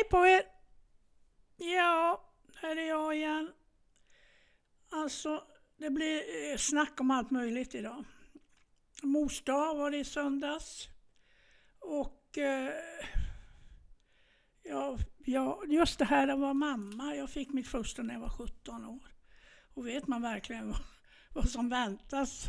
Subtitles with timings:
[0.00, 0.42] Hej på er!
[1.56, 3.52] Ja, här är jag igen.
[4.90, 5.44] Alltså,
[5.76, 8.04] det blir eh, snack om allt möjligt idag.
[9.02, 10.88] Mors dag var det i söndags.
[11.78, 12.72] Och eh,
[14.62, 17.14] ja, ja, just det här att vara mamma.
[17.14, 19.12] Jag fick mitt första när jag var 17 år.
[19.74, 20.82] Och vet man verkligen vad,
[21.34, 22.44] vad som väntas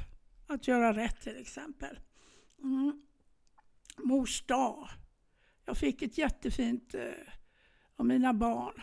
[0.47, 1.99] att göra rätt till exempel.
[2.63, 3.01] Mm.
[3.97, 4.89] Mors dag.
[5.65, 7.11] Jag fick ett jättefint eh,
[8.01, 8.81] och mina barn.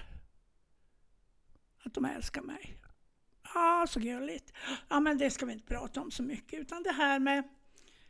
[1.85, 2.81] Att de älskar mig.
[3.55, 4.53] Ja, så gulligt.
[4.89, 6.61] Ja, men det ska vi inte prata om så mycket.
[6.61, 7.49] Utan det här med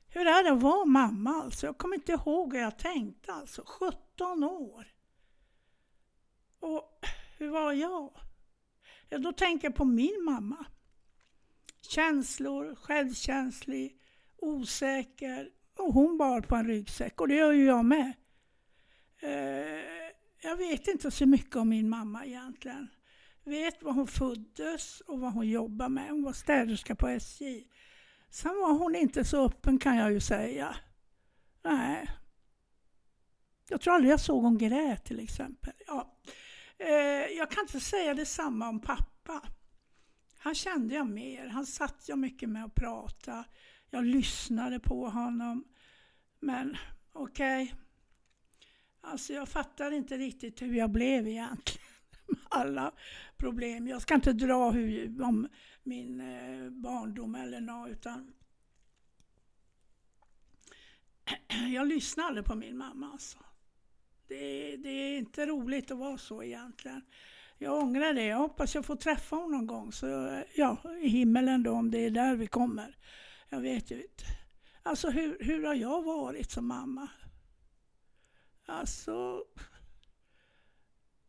[0.08, 1.66] hur är det att vara mamma alltså?
[1.66, 3.64] Jag kommer inte ihåg hur jag tänkte alltså.
[3.66, 4.86] 17 år.
[6.60, 7.00] Och
[7.38, 8.10] hur var jag?
[9.08, 10.66] Ja, då tänker jag på min mamma.
[11.80, 14.00] Känslor, självkänslig,
[14.36, 15.50] osäker.
[15.74, 18.12] Och hon bar på en ryggsäck och det gör ju jag med.
[19.20, 19.97] Eh,
[20.42, 22.88] jag vet inte så mycket om min mamma egentligen.
[23.44, 26.10] Vet var hon föddes och vad hon jobbade med.
[26.10, 27.64] Hon var städerska på SJ.
[28.30, 30.76] Sen var hon inte så öppen kan jag ju säga.
[31.64, 32.10] Nej.
[33.68, 35.72] Jag tror aldrig jag såg hon grät till exempel.
[35.86, 36.18] Ja.
[36.78, 39.42] Eh, jag kan inte säga detsamma om pappa.
[40.38, 41.46] Han kände jag mer.
[41.46, 43.44] Han satt jag mycket med och pratade.
[43.90, 45.64] Jag lyssnade på honom.
[46.40, 46.76] Men
[47.12, 47.64] okej.
[47.64, 47.87] Okay.
[49.00, 51.88] Alltså jag fattar inte riktigt hur jag blev egentligen.
[52.50, 52.92] Alla
[53.36, 53.88] problem.
[53.88, 55.48] Jag ska inte dra hur, om
[55.82, 58.32] min eh, barndom eller något utan
[61.74, 63.38] jag lyssnade aldrig på min mamma alltså.
[64.28, 67.02] Det, det, är inte roligt att vara så egentligen.
[67.58, 68.24] Jag ångrar det.
[68.24, 69.92] Jag hoppas jag får träffa honom någon gång.
[69.92, 70.06] Så,
[70.54, 72.96] ja, i himmelen då, om det är där vi kommer.
[73.48, 74.24] Jag vet ju inte.
[74.82, 77.08] Alltså hur, hur har jag varit som mamma?
[78.68, 79.44] Alltså,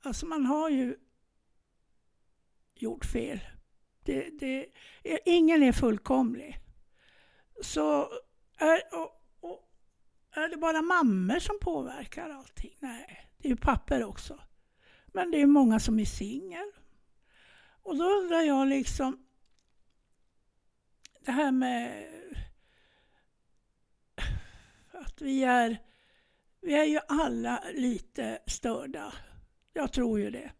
[0.01, 0.97] alltså man har ju
[2.75, 3.39] gjort fel.
[4.03, 4.65] Det, det,
[5.25, 6.59] ingen är fullkomlig.
[7.61, 8.09] Så
[8.57, 9.69] är, och, och,
[10.31, 12.77] är det bara mammor som påverkar allting?
[12.79, 14.39] Nej, det är ju papper också.
[15.07, 16.71] Men det är många som är singel.
[17.83, 19.25] Och då undrar jag liksom,
[21.25, 22.07] det här med
[24.91, 25.77] att vi är,
[26.61, 29.13] vi är ju alla lite störda.
[29.73, 30.51] Jag tror ju det.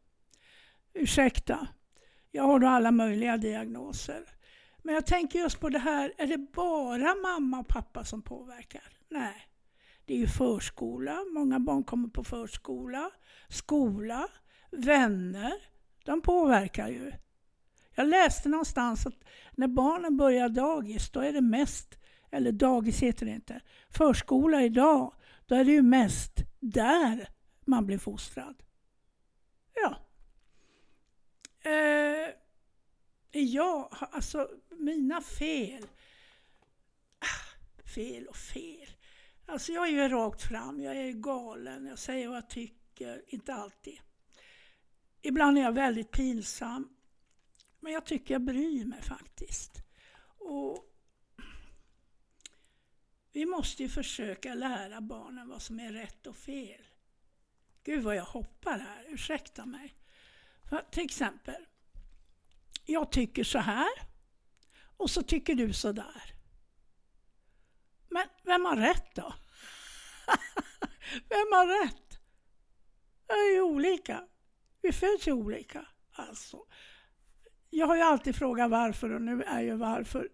[0.93, 1.67] Ursäkta,
[2.31, 4.25] jag har då alla möjliga diagnoser.
[4.83, 8.83] Men jag tänker just på det här, är det bara mamma och pappa som påverkar?
[9.09, 9.45] Nej.
[10.05, 13.11] Det är ju förskola, många barn kommer på förskola,
[13.49, 14.27] skola,
[14.71, 15.53] vänner.
[16.05, 17.11] De påverkar ju.
[17.95, 21.97] Jag läste någonstans att när barnen börjar dagis, då är det mest,
[22.31, 25.13] eller dagis heter det inte, förskola idag,
[25.49, 27.29] då är det ju mest där
[27.65, 28.63] man blir fostrad.
[29.73, 29.95] Ja.
[31.71, 32.33] Eh,
[33.31, 35.87] jag, alltså mina fel.
[37.19, 38.89] Ah, fel och fel.
[39.45, 43.53] Alltså jag är ju rakt fram, jag är galen, jag säger vad jag tycker, inte
[43.53, 43.99] alltid.
[45.21, 46.89] Ibland är jag väldigt pinsam.
[47.79, 49.71] Men jag tycker jag bryr mig faktiskt.
[50.37, 50.88] Och
[53.31, 56.81] vi måste ju försöka lära barnen vad som är rätt och fel.
[57.83, 59.95] Gud vad jag hoppar här, ursäkta mig.
[60.69, 61.65] För, till exempel,
[62.85, 63.89] jag tycker så här
[64.97, 66.33] och så tycker du så där.
[68.09, 69.33] Men vem har rätt då?
[71.29, 72.19] vem har rätt?
[73.27, 74.27] Det är ju olika.
[74.81, 75.87] Vi föds ju olika.
[76.11, 76.65] Alltså.
[77.69, 80.29] Jag har ju alltid frågat varför och nu är ju varför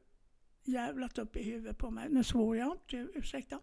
[0.67, 2.09] jävlat upp i huvudet på mig.
[2.09, 3.59] Nu svor jag inte, ursäkta.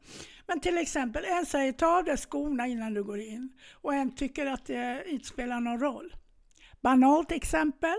[0.47, 4.15] Men till exempel, en säger ta av dig skorna innan du går in och en
[4.15, 6.15] tycker att det inte spelar någon roll.
[6.81, 7.97] Banalt exempel,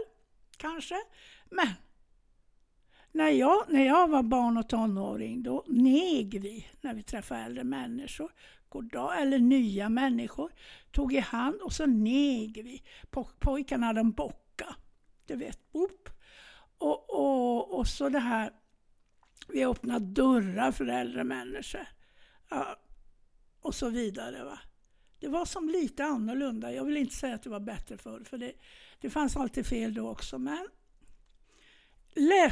[0.58, 0.96] kanske.
[1.50, 1.68] Men
[3.12, 7.64] när jag, när jag var barn och tonåring, då neg vi när vi träffade äldre
[7.64, 8.32] människor.
[8.70, 10.52] Goddag, eller nya människor.
[10.92, 12.84] Tog i hand och så neg vi.
[13.40, 14.76] Pojkarna de bocka.
[15.26, 16.10] Du vet, boop.
[16.78, 18.52] Och, och, och så det här,
[19.48, 21.88] vi öppnar dörrar för äldre människor.
[22.50, 22.80] Ja,
[23.62, 24.44] och så vidare.
[24.44, 24.60] Va?
[25.20, 26.74] Det var som lite annorlunda.
[26.74, 28.54] Jag vill inte säga att det var bättre förr, för det,
[29.02, 30.40] det fanns alltid fel då också.
[30.40, 30.68] Men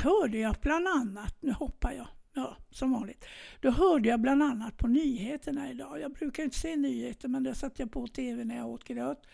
[0.02, 3.26] hörde jag bland annat, nu hoppar jag, ja, som vanligt.
[3.60, 6.02] Då hörde jag bland annat på nyheterna idag.
[6.02, 9.28] Jag brukar inte se nyheter, men det satte jag på TV när jag åt gröt.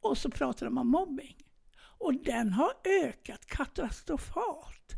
[0.00, 1.36] Och så pratade de om mobbing.
[1.76, 4.92] Och den har ökat katastrofalt.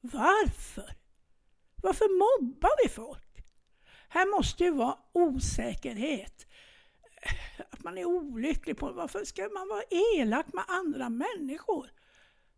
[0.00, 0.99] Varför?
[1.82, 3.44] Varför mobbar vi folk?
[4.08, 6.46] Här måste ju vara osäkerhet
[7.70, 8.92] Att man är olycklig på.
[8.92, 11.90] Varför ska man vara elak med andra människor?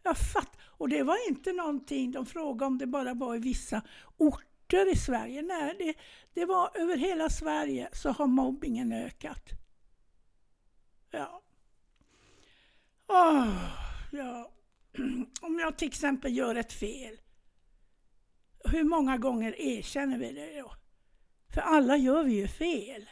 [0.02, 3.82] Jag fatt, och det var inte någonting de frågade om det bara var i vissa
[4.16, 5.42] orter i Sverige.
[5.42, 5.94] Nej, det,
[6.34, 9.50] det var över hela Sverige så har mobbingen ökat.
[11.10, 11.42] Ja.
[13.08, 13.48] Oh,
[14.12, 14.52] ja.
[15.40, 17.16] Om jag till exempel gör ett fel,
[18.64, 20.72] hur många gånger erkänner vi det då?
[21.54, 23.10] För alla gör vi ju fel.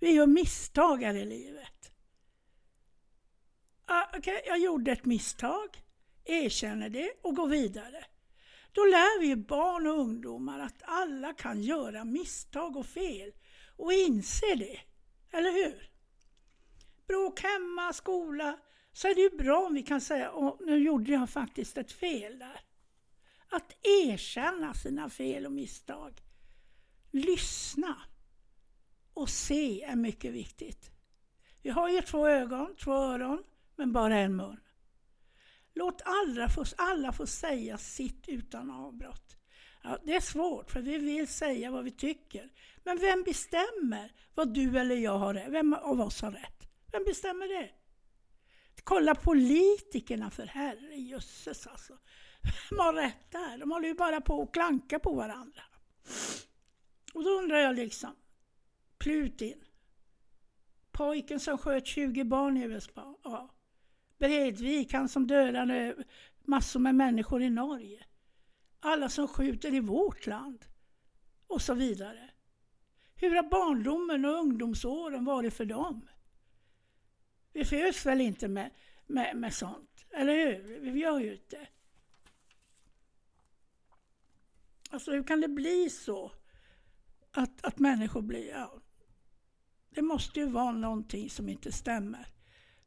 [0.00, 1.92] Vi gör misstag här i livet.
[3.84, 5.82] Ah, okay, jag gjorde ett misstag,
[6.24, 8.04] erkänner det och går vidare.
[8.72, 13.32] Då lär vi barn och ungdomar att alla kan göra misstag och fel
[13.76, 14.80] och inse det.
[15.32, 15.90] Eller hur?
[17.06, 18.58] Bråk hemma, skola,
[18.92, 21.92] så är det ju bra om vi kan säga att nu gjorde jag faktiskt ett
[21.92, 22.60] fel där.
[23.50, 26.22] Att erkänna sina fel och misstag.
[27.10, 27.96] Lyssna
[29.14, 30.90] och se är mycket viktigt.
[31.62, 33.44] Vi har ju två ögon, två öron,
[33.76, 34.60] men bara en mun.
[35.74, 39.36] Låt alla få, alla få säga sitt utan avbrott.
[39.82, 42.50] Ja, det är svårt, för vi vill säga vad vi tycker.
[42.84, 45.52] Men vem bestämmer vad du eller jag har rätt?
[45.52, 46.68] Vem av oss har rätt?
[46.92, 47.70] Vem bestämmer det?
[48.84, 51.98] Kolla politikerna för herrejösses alltså.
[52.68, 53.58] De har rätt där?
[53.58, 55.62] De håller ju bara på att klanka på varandra.
[57.14, 58.16] Och då undrar jag liksom,
[58.98, 59.64] Plutin,
[60.92, 63.54] pojken som sköt 20 barn i USA, ja.
[64.18, 65.94] Bredvik, han som dödade
[66.44, 68.04] massor med människor i Norge.
[68.80, 70.64] Alla som skjuter i vårt land.
[71.46, 72.30] Och så vidare.
[73.14, 76.08] Hur har barndomen och ungdomsåren varit för dem?
[77.52, 78.70] Vi föds väl inte med,
[79.06, 80.80] med, med sånt, eller hur?
[80.80, 81.68] Vi gör ju inte.
[84.90, 86.32] Alltså hur kan det bli så?
[87.30, 88.48] Att, att människor blir...
[88.48, 88.80] Ja,
[89.90, 92.26] det måste ju vara någonting som inte stämmer.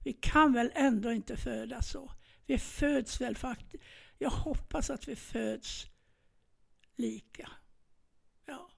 [0.03, 2.12] Vi kan väl ändå inte födas så?
[2.45, 3.83] Vi föds väl faktiskt...
[4.18, 5.86] Jag hoppas att vi föds
[6.95, 7.51] lika.
[8.45, 8.71] Ja.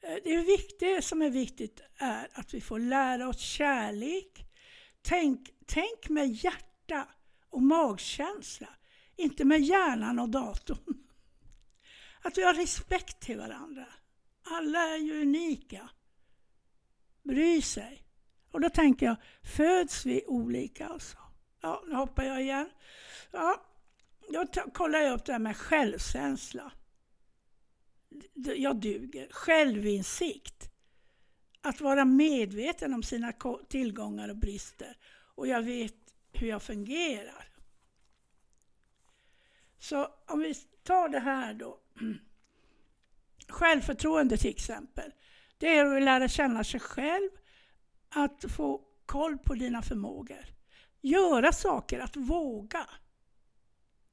[0.00, 4.46] Eh, det är viktigt, som är viktigt är att vi får lära oss kärlek.
[5.02, 7.08] Tänk, tänk med hjärta
[7.48, 8.68] och magkänsla,
[9.20, 11.04] inte med hjärnan och datorn.
[12.22, 13.86] Att vi har respekt till varandra.
[14.42, 15.88] Alla är ju unika.
[17.22, 18.02] Bry sig.
[18.50, 19.16] Och då tänker jag,
[19.56, 21.16] föds vi olika alltså?
[21.60, 22.70] Ja, nu hoppar jag igen.
[23.30, 23.62] Ja,
[24.30, 26.72] då kollar jag upp det här med självkänsla.
[28.34, 29.28] Jag duger.
[29.30, 30.70] Självinsikt.
[31.60, 33.32] Att vara medveten om sina
[33.68, 34.96] tillgångar och brister.
[35.34, 35.94] Och jag vet
[36.32, 37.49] hur jag fungerar.
[39.80, 41.80] Så om vi tar det här då.
[43.48, 45.12] Självförtroende till exempel.
[45.58, 47.30] Det är att lära känna sig själv,
[48.08, 50.44] att få koll på dina förmågor.
[51.00, 52.86] Göra saker, att våga.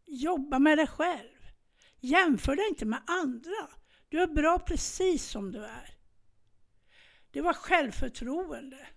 [0.05, 1.37] Jobba med dig själv.
[1.99, 3.69] Jämför dig inte med andra.
[4.09, 5.97] Du är bra precis som du är.
[7.31, 8.87] Det var självförtroende.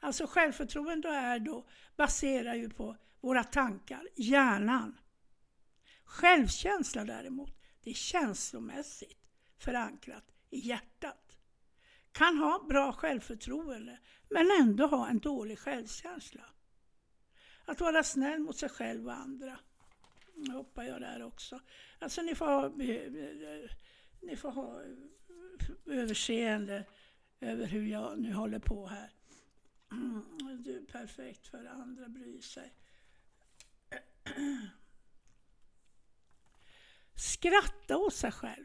[0.00, 1.66] Alltså självförtroende är då,
[1.96, 4.98] baserar ju på våra tankar, hjärnan.
[6.06, 9.18] Självkänsla däremot, det är känslomässigt
[9.58, 11.36] förankrat i hjärtat.
[12.12, 13.98] Kan ha bra självförtroende
[14.28, 16.44] men ändå ha en dålig självkänsla.
[17.64, 19.58] Att vara snäll mot sig själv och andra.
[20.34, 21.60] Nu hoppar jag där också.
[21.98, 23.70] Alltså ni får ha, eh, eh,
[24.22, 26.84] ni får ha eh, överseende
[27.40, 29.10] över hur jag nu håller på här.
[29.92, 32.72] Mm, du är perfekt för andra bryr sig.
[37.16, 38.64] Skratta åt sig själv.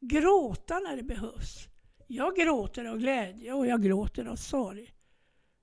[0.00, 1.68] Gråta när det behövs.
[2.06, 4.94] Jag gråter av glädje och jag gråter av sorg.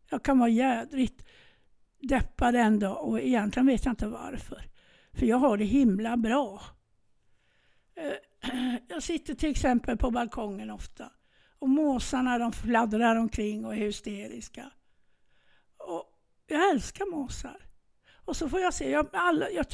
[0.10, 1.26] Jag kan vara jädrigt
[2.00, 4.62] deppad en dag och egentligen vet jag inte varför.
[5.14, 6.62] För jag har det himla bra.
[7.96, 11.12] Eh, jag sitter till exempel på balkongen ofta
[11.60, 14.72] och måsarna de fladdrar omkring och är hysteriska.
[15.78, 16.04] Och
[16.48, 17.67] jag älskar måsar.
[18.28, 19.66] Och så får jag se, jag, alla, jag,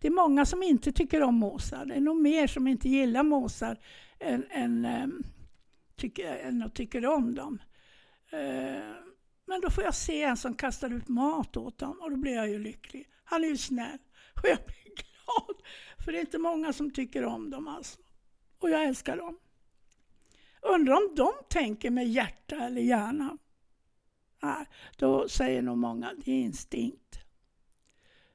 [0.00, 1.84] det är många som inte tycker om måsar.
[1.84, 3.78] Det är nog mer som inte gillar måsar
[4.18, 5.22] än, än, ähm,
[5.96, 7.58] tycker, än att tycker om dem.
[8.32, 8.94] Uh,
[9.46, 12.34] men då får jag se en som kastar ut mat åt dem och då blir
[12.34, 13.08] jag ju lycklig.
[13.24, 13.98] Han är ju snäll
[14.42, 15.56] och jag blir glad.
[16.04, 17.98] För det är inte många som tycker om dem alltså.
[18.58, 19.38] Och jag älskar dem.
[20.62, 23.38] Undrar om de tänker med hjärta eller hjärna?
[24.42, 27.20] Nej, då säger nog många det är instinkt.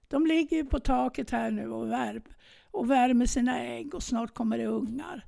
[0.07, 2.23] De ligger ju på taket här nu och, värp,
[2.71, 5.25] och värmer sina ägg och snart kommer det ungar.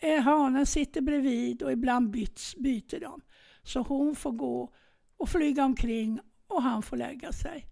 [0.00, 3.20] Eh, hanen sitter bredvid och ibland byts, byter de.
[3.62, 4.74] Så hon får gå
[5.16, 7.66] och flyga omkring och han får lägga sig.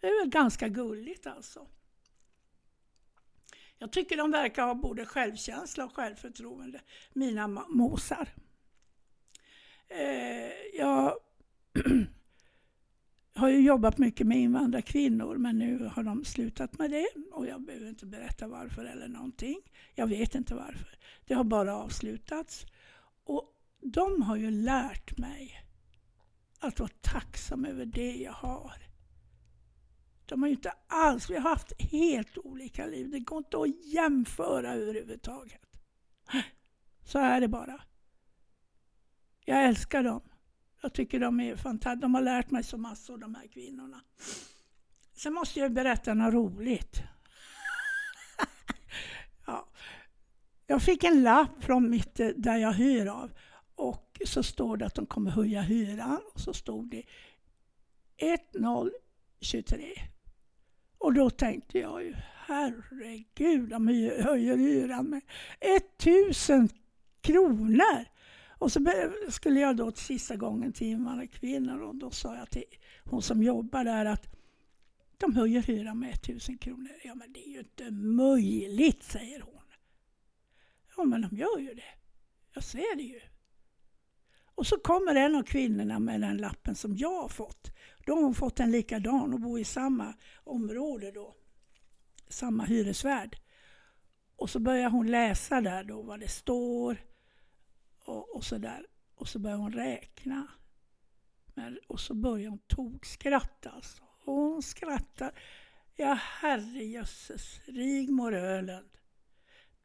[0.00, 1.66] Det är väl ganska gulligt alltså.
[3.78, 6.80] Jag tycker de verkar ha både självkänsla och självförtroende,
[7.12, 8.28] mina mosar.
[9.88, 11.14] Eh, jag
[13.38, 17.62] har ju jobbat mycket med invandrarkvinnor men nu har de slutat med det och jag
[17.62, 19.60] behöver inte berätta varför eller någonting.
[19.94, 20.98] Jag vet inte varför.
[21.26, 22.66] Det har bara avslutats.
[23.24, 23.44] Och
[23.80, 25.62] de har ju lärt mig
[26.58, 28.72] att vara tacksam över det jag har.
[30.26, 33.10] De har ju inte alls, vi har haft helt olika liv.
[33.10, 35.66] Det går inte att jämföra överhuvudtaget.
[37.04, 37.80] Så är det bara.
[39.44, 40.27] Jag älskar dem.
[40.80, 42.00] Jag tycker de är fantastiska.
[42.00, 44.00] De har lärt mig så massor, de här kvinnorna.
[45.12, 47.02] Sen måste jag berätta något roligt.
[49.46, 49.68] ja.
[50.66, 53.30] Jag fick en lapp från mitt, eh, där jag hyr av.
[53.74, 56.20] Och så står det att de kommer höja hyran.
[56.34, 57.02] Och så stod det
[58.16, 59.84] 1023.
[60.98, 62.14] Och då tänkte jag ju,
[62.46, 63.88] herregud, de
[64.22, 65.22] höjer hyran med
[65.60, 66.68] 1000
[67.20, 68.17] kronor.
[68.58, 68.80] Och så
[69.28, 72.64] skulle jag då till sista gången till invandrarkvinnor och då sa jag till
[73.04, 74.26] hon som jobbar där att
[75.18, 76.92] de höjer hyran med 1000 kronor.
[77.04, 79.62] Ja men det är ju inte möjligt, säger hon.
[80.96, 81.94] Ja men de gör ju det.
[82.54, 83.20] Jag ser det ju.
[84.54, 87.70] Och så kommer en av kvinnorna med den lappen som jag har fått.
[88.06, 91.36] Då har hon fått en likadan och bor i samma område då.
[92.28, 93.36] Samma hyresvärd.
[94.36, 97.07] Och så börjar hon läsa där då vad det står
[98.08, 98.86] och, och så där.
[99.14, 100.46] Och så började hon räkna.
[101.54, 104.02] Men, och så började hon tokskratta alltså.
[104.24, 105.32] Och hon skrattar.
[105.96, 108.88] Ja herrejösses, Rigmor Öland.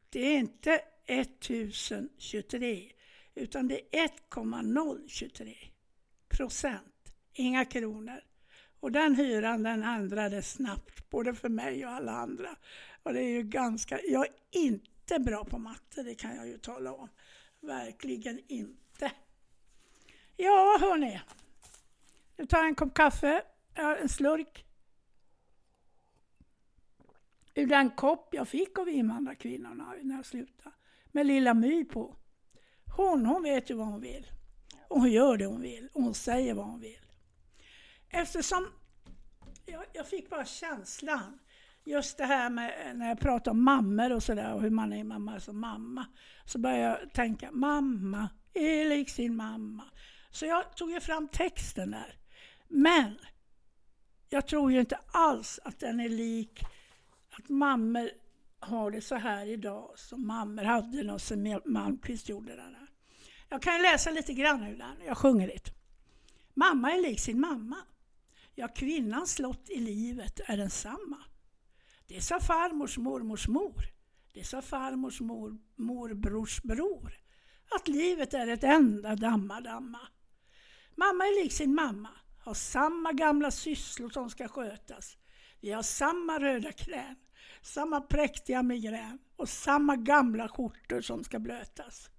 [0.08, 2.92] Det är inte 1023
[3.34, 5.56] utan det är 1,023
[6.28, 7.14] procent.
[7.32, 8.20] Inga kronor.
[8.80, 12.56] Och den hyran den ändrades snabbt, både för mig och alla andra.
[13.02, 16.58] Och det är ju ganska, jag är inte bra på matte, det kan jag ju
[16.58, 17.08] tala om.
[17.64, 19.12] Verkligen inte.
[20.36, 21.20] Ja, hörni.
[22.36, 23.42] Nu tar jag en kopp kaffe,
[23.74, 24.64] en slurk.
[27.54, 30.74] Ur den kopp jag fick av invandrarkvinnorna när jag slutade.
[31.12, 32.16] Med Lilla My på.
[32.96, 34.26] Hon, hon vet ju vad hon vill.
[34.88, 35.88] Och hon gör det hon vill.
[35.92, 37.06] Och hon säger vad hon vill.
[38.08, 38.68] Eftersom
[39.66, 41.38] jag, jag fick bara känslan
[41.84, 45.04] just det här med när jag pratar om mammor och sådär och hur man är
[45.04, 46.06] mamma som mamma.
[46.44, 49.84] Så började jag tänka, mamma är lik sin mamma.
[50.30, 52.16] Så jag tog ju fram texten där.
[52.68, 53.18] Men
[54.28, 56.60] jag tror ju inte alls att den är lik
[57.30, 58.10] att mammor
[58.60, 62.88] har det så här idag som mammor hade när som Malmqvist gjorde den här.
[63.48, 65.70] Jag kan läsa lite grann ur den, jag sjunger lite.
[66.54, 67.76] Mamma är lik sin mamma.
[68.54, 71.24] Ja, kvinnans lott i livet är densamma.
[72.14, 73.84] Det sa farmors mormors mor.
[74.32, 77.16] Det sa farmors mor, morbrors bror.
[77.76, 80.00] Att livet är ett enda damma-damma.
[80.94, 82.10] Mamma är lik sin mamma,
[82.44, 85.16] har samma gamla sysslor som ska skötas.
[85.60, 87.16] Vi har samma röda knän,
[87.62, 92.10] samma präktiga migrän och samma gamla skjortor som ska blötas.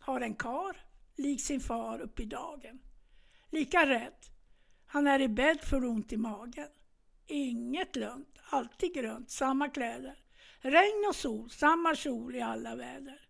[0.00, 0.76] Har en kar,
[1.16, 2.80] lik sin far upp i dagen.
[3.50, 4.26] Lika rädd.
[4.86, 6.68] Han är i bädd för ont i magen.
[7.26, 10.18] Inget lugnt, alltid grönt, samma kläder.
[10.60, 13.20] Regn och sol, samma kjol i alla väder.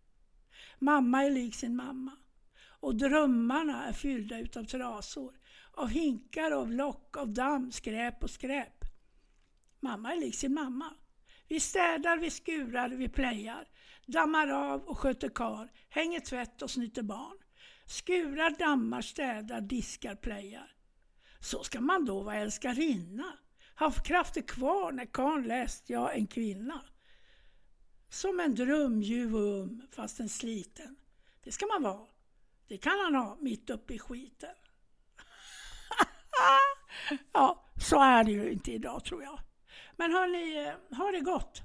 [0.78, 2.12] Mamma är lik sin mamma.
[2.80, 5.34] Och drömmarna är fyllda utav trasor.
[5.72, 8.84] Av hinkar, av lock, av damm, skräp och skräp.
[9.80, 10.94] Mamma är lik sin mamma.
[11.48, 13.68] Vi städar, vi skurar, vi plejar.
[14.06, 17.38] Dammar av och sköter kar, hänger tvätt och snyter barn.
[17.86, 20.72] Skurar, dammar, städar, diskar, plejar.
[21.40, 23.32] Så ska man då vara älskarinna
[23.76, 26.82] haft krafter kvar när karln läst jag en kvinna.
[28.08, 30.96] Som en dröm ljuv och um, fast en sliten.
[31.44, 32.06] Det ska man vara.
[32.68, 34.54] Det kan han ha mitt uppe i skiten.
[37.32, 39.38] ja, så är det ju inte idag tror jag.
[39.96, 41.62] Men hörni, eh, ha det gott.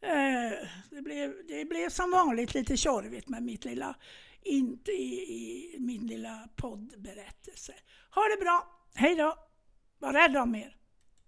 [0.00, 3.96] Eh, det blev, det blev som vanligt lite tjorvigt med mitt lilla,
[4.42, 7.74] inte i, i min lilla poddberättelse.
[8.14, 9.51] Ha det bra, hej då!
[10.02, 10.74] Var rädd om er.